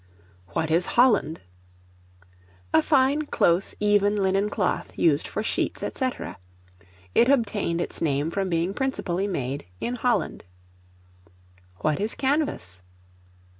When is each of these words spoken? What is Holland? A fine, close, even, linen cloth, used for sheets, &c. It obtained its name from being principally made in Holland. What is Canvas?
What 0.53 0.71
is 0.71 0.87
Holland? 0.97 1.41
A 2.73 2.81
fine, 2.81 3.27
close, 3.27 3.75
even, 3.79 4.15
linen 4.15 4.49
cloth, 4.49 4.91
used 4.97 5.27
for 5.27 5.43
sheets, 5.43 5.81
&c. 5.93 6.09
It 7.13 7.29
obtained 7.29 7.79
its 7.79 8.01
name 8.01 8.31
from 8.31 8.49
being 8.49 8.73
principally 8.73 9.27
made 9.27 9.65
in 9.79 9.93
Holland. 9.97 10.43
What 11.81 11.99
is 12.01 12.15
Canvas? 12.15 12.81